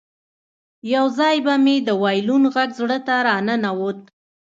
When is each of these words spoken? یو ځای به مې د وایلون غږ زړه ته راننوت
یو 0.93 1.05
ځای 1.19 1.35
به 1.45 1.53
مې 1.63 1.75
د 1.87 1.89
وایلون 2.01 2.43
غږ 2.53 2.69
زړه 2.79 2.97
ته 3.07 3.15
راننوت 3.27 3.99